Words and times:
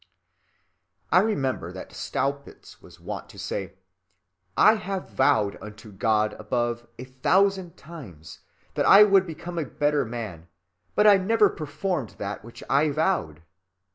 I 1.11 1.19
remember 1.19 1.71
that 1.71 1.93
Staupitz 1.93 2.81
was 2.81 2.99
wont 2.99 3.29
to 3.29 3.37
say, 3.37 3.73
'I 4.57 4.75
have 4.77 5.11
vowed 5.11 5.59
unto 5.61 5.91
God 5.91 6.33
above 6.39 6.87
a 6.97 7.03
thousand 7.03 7.77
times 7.77 8.39
that 8.73 8.87
I 8.87 9.03
would 9.03 9.27
become 9.27 9.59
a 9.59 9.65
better 9.65 10.03
man: 10.03 10.47
but 10.95 11.05
I 11.05 11.17
never 11.17 11.51
performed 11.51 12.15
that 12.17 12.43
which 12.43 12.63
I 12.67 12.89
vowed. 12.89 13.43